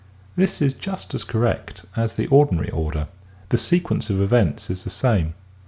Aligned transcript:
This 0.35 0.63
is 0.63 0.73
just 0.73 1.13
as 1.13 1.23
correct 1.23 1.85
as 1.95 2.15
the 2.15 2.25
ordinary 2.29 2.71
order. 2.71 3.07
The 3.49 3.57
sequence 3.59 4.09
of 4.09 4.19
events 4.19 4.67
is 4.71 4.83
the 4.83 4.89
same. 4.89 5.35